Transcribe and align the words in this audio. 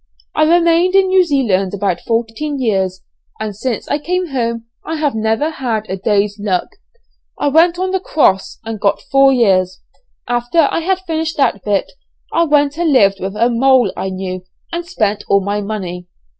I 0.33 0.45
remained 0.51 0.95
in 0.95 1.09
New 1.09 1.23
Zealand 1.23 1.75
about 1.75 2.01
fourteen 2.01 2.59
years, 2.59 3.03
and 3.39 3.55
since 3.55 3.87
I 3.87 3.99
came 3.99 4.29
home 4.29 4.65
I 4.83 4.95
have 4.95 5.13
never 5.13 5.51
had 5.51 5.87
a 5.91 5.95
day's 5.95 6.39
luck; 6.39 6.69
I 7.37 7.49
went 7.49 7.77
on 7.77 7.91
the 7.91 7.99
'cross,' 7.99 8.57
and 8.65 8.79
got 8.79 8.99
four 8.99 9.31
years; 9.31 9.79
after 10.27 10.67
I 10.71 10.79
had 10.79 11.01
finished 11.01 11.37
that 11.37 11.63
bit, 11.63 11.91
I 12.33 12.45
went 12.45 12.79
and 12.79 12.91
lived 12.91 13.19
with 13.19 13.35
a 13.35 13.47
'moll' 13.51 13.93
I 13.95 14.09
knew, 14.09 14.43
and 14.73 14.87
spent 14.87 15.23
all 15.29 15.41
my 15.41 15.61
money. 15.61 16.07